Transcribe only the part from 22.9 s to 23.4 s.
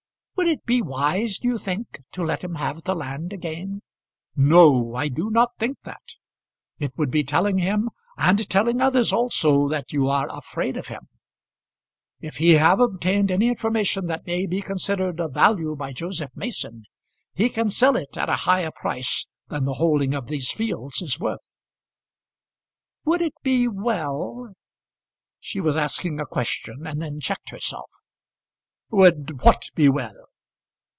"Would it